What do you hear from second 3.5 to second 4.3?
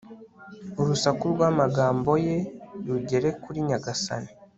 nyagasani